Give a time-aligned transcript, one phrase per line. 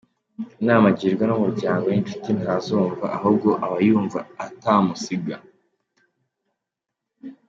[0.61, 5.35] Inama agirwa n’umuryango n’inshuti ntazumva ahubwo abayumva atamusiga.